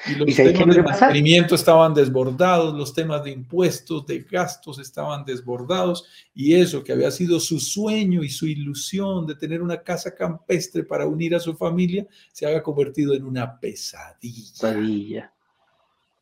Y 0.07 0.15
los 0.15 0.27
¿Y 0.27 0.33
temas 0.33 0.75
de 0.75 0.83
mantenimiento 0.83 1.55
estaban 1.55 1.93
desbordados, 1.93 2.73
los 2.73 2.93
temas 2.93 3.23
de 3.23 3.31
impuestos, 3.31 4.05
de 4.05 4.19
gastos 4.19 4.77
estaban 4.79 5.23
desbordados, 5.23 6.05
y 6.33 6.53
eso 6.53 6.83
que 6.83 6.91
había 6.91 7.11
sido 7.11 7.39
su 7.39 7.59
sueño 7.59 8.21
y 8.21 8.29
su 8.29 8.45
ilusión 8.45 9.25
de 9.25 9.35
tener 9.35 9.61
una 9.61 9.81
casa 9.81 10.13
campestre 10.13 10.83
para 10.83 11.07
unir 11.07 11.33
a 11.33 11.39
su 11.39 11.55
familia, 11.55 12.05
se 12.33 12.45
había 12.45 12.61
convertido 12.61 13.13
en 13.13 13.23
una 13.23 13.57
pesadilla. 13.57 14.51
pesadilla. 14.51 15.31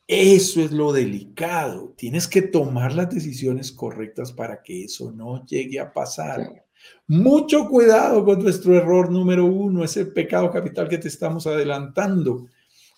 Eso 0.08 0.62
es 0.62 0.72
lo 0.72 0.92
delicado. 0.92 1.94
Tienes 1.98 2.28
que 2.28 2.42
tomar 2.42 2.94
las 2.94 3.10
decisiones 3.10 3.72
correctas 3.72 4.32
para 4.32 4.62
que 4.62 4.84
eso 4.84 5.12
no 5.12 5.46
llegue 5.46 5.80
a 5.80 5.92
pasar. 5.92 6.66
Mucho 7.08 7.68
cuidado 7.68 8.24
con 8.24 8.42
nuestro 8.42 8.75
error 8.75 9.12
número 9.12 9.46
uno, 9.46 9.84
ese 9.84 10.06
pecado 10.06 10.50
capital 10.52 10.88
que 10.88 10.98
te 10.98 11.08
estamos 11.10 11.46
adelantando, 11.48 12.48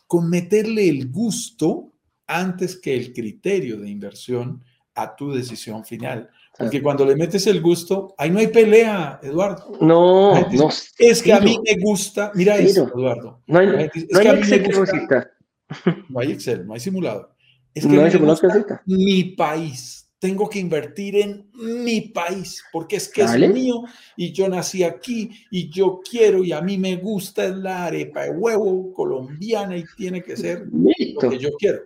con 0.08 0.30
meterle 0.30 0.88
el 0.88 1.10
gusto 1.12 1.92
antes 2.27 2.77
que 2.80 2.96
el 2.96 3.13
criterio 3.13 3.80
de 3.80 3.89
inversión 3.89 4.63
a 4.96 5.15
tu 5.15 5.32
decisión 5.34 5.84
final. 5.86 6.30
Porque 6.58 6.82
cuando 6.82 7.06
le 7.06 7.15
metes 7.18 7.48
el 7.48 7.62
gusto, 7.62 8.15
ahí 8.18 8.30
no 8.30 8.39
hay 8.39 8.48
pelea, 8.48 9.20
Eduardo. 9.22 9.77
No, 9.82 10.36
dice, 10.50 10.63
no. 10.63 10.70
Es 10.98 11.22
que 11.22 11.34
a 11.34 11.39
mí 11.42 11.60
me 11.65 11.82
gusta, 11.84 12.32
mira 12.34 12.56
eso, 12.56 12.88
Eduardo. 12.96 13.42
No 13.48 13.60
hay, 13.60 13.89
Dice, 13.94 14.08
no 14.12 14.20
Excel 14.22 14.63
que 14.63 14.70
no 14.70 14.80
gusta- 14.80 14.96
exista. 14.96 15.32
no 16.10 16.20
hay 16.20 16.32
Excel, 16.32 16.65
no 16.65 16.74
hay 16.74 16.80
simulado. 16.80 17.36
Es 17.74 17.86
que 17.86 17.92
No 17.94 18.04
hay 18.04 18.12
simulado 18.12 18.39
mi 18.86 19.24
país. 19.36 20.04
Tengo 20.25 20.50
que 20.50 20.58
invertir 20.60 21.17
en 21.17 21.50
mi 21.53 22.01
país 22.01 22.63
porque 22.72 22.96
es 22.96 23.08
que 23.10 23.22
Dale. 23.24 23.46
es 23.46 23.53
mío 23.53 23.84
y 24.17 24.32
yo 24.32 24.50
nací 24.50 24.84
aquí 24.84 25.29
y 25.51 25.70
yo 25.70 26.00
quiero 26.10 26.44
y 26.44 26.51
a 26.51 26.62
mí 26.62 26.77
me 26.79 26.96
gusta 26.96 27.48
la 27.50 27.86
arepa 27.86 28.24
de 28.24 28.32
huevo 28.32 28.91
colombiana 28.91 29.77
y 29.77 29.84
tiene 29.96 30.24
que 30.24 30.36
ser 30.36 30.65
lo 30.72 30.89
Listo. 30.98 31.29
que 31.29 31.38
yo 31.38 31.50
quiero. 31.60 31.82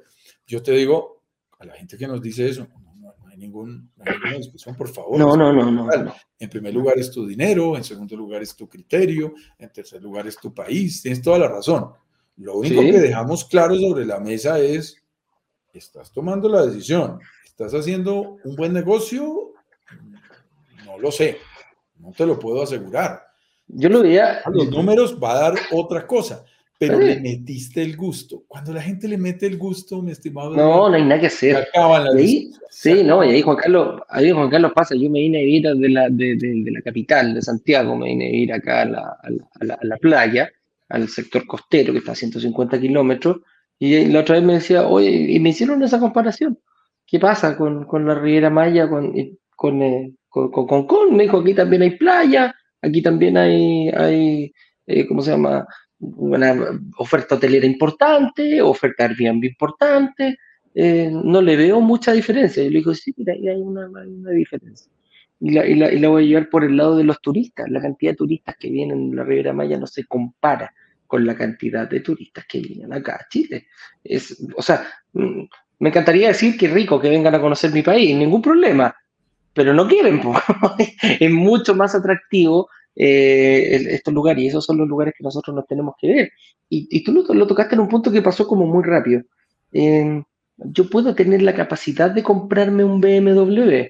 Yo 0.47 0.63
te 0.63 0.71
digo 0.71 1.21
a 1.59 1.65
la 1.65 1.73
gente 1.73 1.97
que 1.97 2.07
nos 2.07 2.21
dice 2.21 2.47
eso, 2.47 2.65
no, 2.73 2.95
no- 2.95 3.13
no 3.19 3.27
hay, 3.27 3.37
ningún, 3.37 3.91
no 3.97 4.03
hay 4.05 4.13
ninguna 4.13 4.37
discusión, 4.37 4.75
por 4.75 4.87
favor. 4.87 5.19
No, 5.19 5.35
no, 5.35 5.51
no, 5.51 5.69
no. 5.69 5.83
Total. 5.85 6.13
En 6.39 6.49
primer 6.49 6.73
lugar 6.73 6.97
es 6.97 7.11
tu 7.11 7.27
dinero, 7.27 7.75
en 7.75 7.83
segundo 7.83 8.15
lugar 8.15 8.41
es 8.41 8.55
tu 8.55 8.69
criterio, 8.69 9.33
en 9.57 9.69
tercer 9.71 10.01
lugar 10.01 10.27
es 10.27 10.37
tu 10.37 10.53
país, 10.53 11.01
tienes 11.01 11.21
toda 11.21 11.39
la 11.39 11.49
razón. 11.49 11.91
Lo 12.37 12.57
único 12.57 12.81
Sí. 12.81 12.91
que 12.91 12.99
dejamos 12.99 13.43
claro 13.43 13.75
sobre 13.75 14.05
la 14.05 14.21
mesa 14.21 14.57
es, 14.59 14.95
estás 15.73 16.11
tomando 16.13 16.47
la 16.47 16.65
decisión, 16.65 17.19
estás 17.65 17.73
haciendo 17.81 18.37
un 18.45 18.55
buen 18.55 18.71
negocio, 18.71 19.51
no 20.85 20.97
lo 20.97 21.11
sé, 21.11 21.37
no 21.99 22.11
te 22.13 22.25
lo 22.25 22.39
puedo 22.39 22.63
asegurar. 22.63 23.21
Yo 23.67 23.89
lo 23.89 24.01
veía. 24.01 24.39
A 24.45 24.49
los 24.49 24.71
números 24.71 25.17
va 25.21 25.33
a 25.33 25.39
dar 25.51 25.53
otra 25.71 26.07
cosa, 26.07 26.45
pero 26.79 26.97
Sí. 26.97 27.03
le 27.03 27.19
metiste 27.19 27.81
el 27.83 27.97
gusto. 27.97 28.43
Cuando 28.47 28.71
la 28.73 28.81
gente 28.81 29.09
le 29.09 29.17
mete 29.17 29.45
el 29.45 29.57
gusto, 29.57 30.01
mi 30.01 30.11
estimado, 30.11 30.55
No, 30.55 30.87
no 30.89 30.95
hay 30.95 31.03
nada 31.03 31.19
que 31.19 31.27
hacer. 31.27 31.57
acaban 31.57 32.05
las 32.05 32.15
Y 32.15 32.17
ahí, 32.19 32.51
sí, 32.69 33.03
no, 33.03 33.23
y 33.25 33.29
ahí 33.31 33.41
Juan 33.41 33.57
Carlos, 33.57 34.01
ahí 34.07 34.31
Juan 34.31 34.49
Carlos 34.49 34.71
pasa, 34.73 34.95
yo 34.95 35.09
me 35.09 35.19
vine 35.19 35.39
a 35.39 35.41
vivir 35.41 35.63
de 35.75 35.89
la, 35.89 36.09
de, 36.09 36.37
de- 36.37 36.63
de 36.63 36.71
la 36.71 36.81
capital, 36.81 37.33
de 37.33 37.41
Santiago, 37.41 37.95
me 37.97 38.07
vine 38.07 38.27
a 38.27 38.31
vivir 38.31 38.53
acá 38.53 38.83
a 38.83 38.85
la, 38.85 38.99
a 39.21 39.29
la- 39.29 39.49
a 39.59 39.65
la- 39.65 39.73
a 39.75 39.85
la 39.85 39.97
playa, 39.97 40.49
al 40.87 41.09
sector 41.09 41.45
costero 41.45 41.91
que 41.91 41.99
está 41.99 42.13
a 42.13 42.15
150 42.15 42.79
kilómetros, 42.79 43.41
y 43.77 44.05
la 44.05 44.21
otra 44.21 44.35
vez 44.35 44.43
me 44.45 44.53
decía, 44.53 44.87
oye, 44.87 45.09
y 45.11 45.39
me 45.41 45.49
hicieron 45.49 45.83
esa 45.83 45.99
comparación, 45.99 46.57
¿qué 47.09 47.19
pasa 47.19 47.57
con, 47.57 47.85
con 47.85 48.05
la 48.05 48.15
Riviera 48.15 48.49
Maya, 48.49 48.87
con, 48.87 49.13
con, 49.55 49.81
eh, 49.81 50.13
con, 50.27 50.51
con 50.51 50.67
Concón? 50.67 51.15
Me 51.15 51.23
dijo, 51.23 51.39
aquí 51.39 51.53
también 51.53 51.81
hay 51.81 51.97
playa, 51.97 52.55
aquí 52.81 53.01
también 53.01 53.37
hay, 53.37 53.89
hay 53.89 54.53
eh, 54.89 55.07
¿cómo 55.07 55.21
se 55.21 55.31
llama? 55.31 55.65
Una 55.99 56.55
oferta 56.97 57.35
hotelera 57.35 57.65
importante, 57.65 58.61
oferta 58.61 59.05
Airbnb 59.05 59.43
importante, 59.43 60.37
eh, 60.73 61.11
no 61.11 61.41
le 61.41 61.55
veo 61.55 61.79
mucha 61.79 62.11
diferencia. 62.11 62.63
Yo 62.63 62.69
le 62.69 62.77
digo, 62.77 62.95
sí, 62.95 63.13
mira, 63.17 63.33
hay 63.33 63.61
una, 63.61 63.85
hay 63.85 64.09
una 64.09 64.31
diferencia. 64.31 64.91
Y 65.41 65.51
la, 65.51 65.65
y, 65.65 65.75
la, 65.75 65.91
y 65.91 65.99
la 65.99 66.09
voy 66.09 66.23
a 66.23 66.27
llevar 66.27 66.49
por 66.49 66.63
el 66.63 66.75
lado 66.75 66.97
de 66.97 67.03
los 67.03 67.21
turistas. 67.21 67.69
La 67.69 67.81
cantidad 67.81 68.13
de 68.13 68.17
turistas 68.17 68.55
que 68.57 68.69
vienen 68.69 69.09
en 69.09 69.15
la 69.15 69.23
Riviera 69.23 69.53
Maya 69.53 69.77
no 69.77 69.87
se 69.87 70.05
compara 70.05 70.73
con 71.05 71.25
la 71.25 71.35
cantidad 71.35 71.87
de 71.87 71.99
turistas 71.99 72.45
que 72.47 72.59
vienen 72.61 72.91
acá 72.93 73.15
a 73.15 73.27
Chile. 73.29 73.67
Es, 74.03 74.41
o 74.55 74.61
sea, 74.61 74.87
mm, 75.13 75.43
me 75.79 75.89
encantaría 75.89 76.27
decir 76.27 76.57
que 76.57 76.67
rico 76.67 76.99
que 76.99 77.09
vengan 77.09 77.35
a 77.35 77.41
conocer 77.41 77.71
mi 77.71 77.81
país, 77.81 78.15
ningún 78.15 78.41
problema, 78.41 78.93
pero 79.53 79.73
no 79.73 79.87
quieren. 79.87 80.21
es 81.19 81.31
mucho 81.31 81.73
más 81.73 81.95
atractivo 81.95 82.69
eh, 82.95 83.87
estos 83.91 84.13
lugares 84.13 84.43
y 84.43 84.47
esos 84.47 84.65
son 84.65 84.77
los 84.77 84.87
lugares 84.87 85.13
que 85.17 85.23
nosotros 85.23 85.55
nos 85.55 85.65
tenemos 85.67 85.95
que 85.99 86.07
ver. 86.07 86.31
Y, 86.69 87.03
tú 87.03 87.11
lo, 87.13 87.33
lo 87.33 87.47
tocaste 87.47 87.75
en 87.75 87.81
un 87.81 87.87
punto 87.87 88.11
que 88.11 88.21
pasó 88.21 88.45
como 88.45 88.67
muy 88.67 88.83
rápido. 88.83 89.23
Eh, 89.71 90.21
yo 90.57 90.89
puedo 90.89 91.15
tener 91.15 91.41
la 91.41 91.55
capacidad 91.55 92.11
de 92.11 92.21
comprarme 92.21 92.83
un 92.83 92.99
BMW 92.99 93.87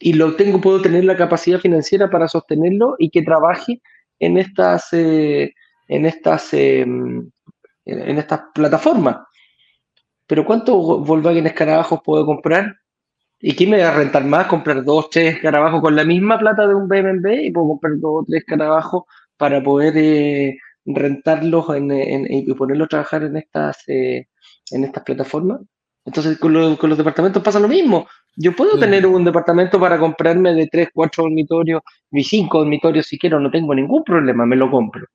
y 0.00 0.12
lo 0.14 0.34
tengo, 0.34 0.60
puedo 0.60 0.80
tener 0.80 1.04
la 1.04 1.16
capacidad 1.16 1.60
financiera 1.60 2.10
para 2.10 2.26
sostenerlo 2.26 2.96
y 2.98 3.10
que 3.10 3.22
trabaje 3.22 3.80
en 4.18 4.38
estas, 4.38 4.92
eh, 4.92 5.54
en 5.88 6.06
estas, 6.06 6.52
en, 6.54 7.32
en 7.84 8.18
estas 8.18 8.40
plataformas. 8.54 9.18
Pero 10.26 10.44
¿cuántos 10.44 10.76
Volkswagen 11.06 11.46
escarabajos 11.46 12.00
puedo 12.04 12.24
comprar? 12.26 12.76
¿Y 13.40 13.54
qué 13.56 13.66
me 13.66 13.82
va 13.82 13.90
a 13.90 13.94
rentar 13.96 14.24
más? 14.24 14.46
Comprar 14.46 14.84
dos, 14.84 15.10
tres 15.10 15.36
escarabajos 15.36 15.80
con 15.82 15.94
la 15.96 16.04
misma 16.04 16.38
plata 16.38 16.66
de 16.66 16.74
un 16.74 16.88
BMW 16.88 17.46
y 17.46 17.50
puedo 17.52 17.68
comprar 17.68 17.94
dos 17.98 18.22
o 18.22 18.24
tres 18.26 18.40
escarabajos 18.42 19.04
para 19.36 19.62
poder 19.62 19.94
eh, 19.96 20.58
rentarlos 20.86 21.68
en, 21.76 21.90
en- 21.92 22.26
y 22.32 22.54
ponerlos 22.54 22.86
a 22.86 22.88
trabajar 22.88 23.24
en 23.24 23.36
estas, 23.36 23.78
eh, 23.88 24.26
en 24.70 24.84
estas 24.84 25.02
plataformas. 25.04 25.60
Entonces, 26.06 26.38
con, 26.38 26.52
lo- 26.52 26.76
con 26.78 26.88
los 26.90 26.98
departamentos 26.98 27.42
pasa 27.42 27.60
lo 27.60 27.68
mismo. 27.68 28.06
Yo 28.36 28.54
puedo 28.56 28.72
Sí. 28.74 28.80
tener 28.80 29.06
un 29.06 29.24
departamento 29.24 29.78
para 29.80 29.98
comprarme 29.98 30.54
de 30.54 30.66
tres, 30.68 30.88
cuatro 30.94 31.24
dormitorios, 31.24 31.82
y 32.10 32.24
cinco 32.24 32.58
dormitorios 32.58 33.06
si 33.06 33.18
quiero, 33.18 33.40
no 33.40 33.50
tengo 33.50 33.74
ningún 33.74 34.04
problema, 34.04 34.46
me 34.46 34.56
lo 34.56 34.70
compro. 34.70 35.06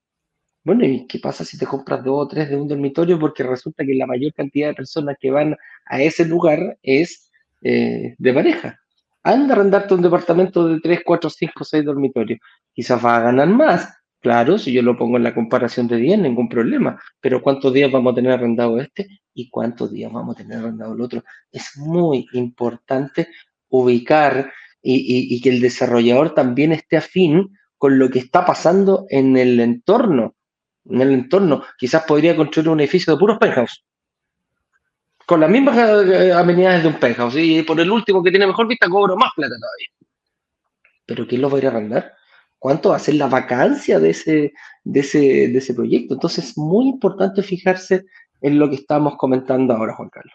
Bueno, 0.69 0.85
¿y 0.85 1.07
qué 1.07 1.17
pasa 1.17 1.43
si 1.43 1.57
te 1.57 1.65
compras 1.65 2.03
dos 2.03 2.25
o 2.25 2.27
tres 2.27 2.47
de 2.47 2.55
un 2.55 2.67
dormitorio? 2.67 3.17
Porque 3.17 3.41
resulta 3.41 3.83
que 3.83 3.95
la 3.95 4.05
mayor 4.05 4.31
cantidad 4.35 4.67
de 4.67 4.75
personas 4.75 5.17
que 5.19 5.31
van 5.31 5.57
a 5.87 5.99
ese 5.99 6.25
lugar 6.25 6.77
es 6.83 7.31
eh, 7.63 8.13
de 8.19 8.33
pareja. 8.35 8.79
Anda 9.23 9.55
a 9.55 9.57
arrendarte 9.57 9.95
un 9.95 10.03
departamento 10.03 10.67
de 10.67 10.79
tres, 10.79 10.99
cuatro, 11.03 11.27
cinco, 11.31 11.63
seis 11.63 11.83
dormitorios. 11.83 12.39
Quizás 12.71 13.03
va 13.03 13.17
a 13.17 13.21
ganar 13.21 13.47
más. 13.47 13.91
Claro, 14.19 14.59
si 14.59 14.71
yo 14.71 14.83
lo 14.83 14.95
pongo 14.95 15.17
en 15.17 15.23
la 15.23 15.33
comparación 15.33 15.87
de 15.87 15.97
días, 15.97 16.19
ningún 16.19 16.47
problema. 16.47 17.01
Pero 17.19 17.41
¿cuántos 17.41 17.73
días 17.73 17.91
vamos 17.91 18.11
a 18.11 18.17
tener 18.17 18.33
arrendado 18.33 18.79
este 18.79 19.07
y 19.33 19.49
cuántos 19.49 19.91
días 19.91 20.11
vamos 20.11 20.35
a 20.35 20.37
tener 20.37 20.59
arrendado 20.59 20.93
el 20.93 21.01
otro? 21.01 21.23
Es 21.51 21.77
muy 21.77 22.27
importante 22.33 23.29
ubicar 23.69 24.53
y, 24.83 25.35
y 25.35 25.41
que 25.41 25.49
el 25.49 25.61
desarrollador 25.61 26.35
también 26.35 26.73
esté 26.73 26.97
afín 26.97 27.57
con 27.79 27.97
lo 27.97 28.11
que 28.11 28.19
está 28.19 28.45
pasando 28.45 29.07
en 29.09 29.35
el 29.35 29.59
entorno 29.61 30.35
en 30.89 31.01
el 31.01 31.11
entorno. 31.11 31.63
Quizás 31.77 32.03
podría 32.03 32.35
construir 32.35 32.69
un 32.69 32.79
edificio 32.79 33.13
de 33.13 33.19
puros 33.19 33.37
penthouse. 33.37 33.83
Con 35.25 35.41
las 35.41 35.49
mismas 35.49 35.77
eh, 36.07 36.33
amenidades 36.33 36.83
de 36.83 36.89
un 36.89 36.99
penthouse. 36.99 37.35
Y 37.37 37.61
por 37.63 37.79
el 37.79 37.91
último 37.91 38.23
que 38.23 38.31
tiene 38.31 38.47
mejor 38.47 38.67
vista, 38.67 38.89
cobro 38.89 39.15
más 39.15 39.31
plata 39.35 39.55
todavía. 39.55 39.87
Pero 41.05 41.27
¿quién 41.27 41.41
lo 41.41 41.49
va 41.49 41.57
a 41.57 41.59
ir 41.59 41.67
a 41.67 41.69
arrendar? 41.69 42.13
¿Cuánto 42.57 42.89
va 42.89 42.97
a 42.97 42.99
ser 42.99 43.15
la 43.15 43.27
vacancia 43.27 43.99
de 43.99 44.09
ese, 44.09 44.53
de 44.83 44.99
ese, 44.99 45.19
de 45.19 45.57
ese 45.57 45.73
proyecto? 45.73 46.15
Entonces 46.15 46.49
es 46.49 46.57
muy 46.57 46.87
importante 46.87 47.41
fijarse 47.41 48.05
en 48.41 48.59
lo 48.59 48.69
que 48.69 48.75
estamos 48.75 49.15
comentando 49.17 49.73
ahora, 49.73 49.95
Juan 49.95 50.09
Carlos. 50.09 50.33